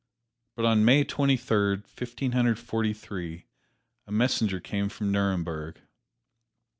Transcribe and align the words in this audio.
But 0.55 0.65
on 0.65 0.83
May 0.83 1.03
Twenty 1.03 1.37
third, 1.37 1.87
Fifteen 1.87 2.31
Hundred 2.31 2.57
Forty 2.57 2.91
three, 2.91 3.45
a 4.07 4.11
messenger 4.11 4.59
came 4.59 4.89
from 4.89 5.11
Nuremberg. 5.11 5.79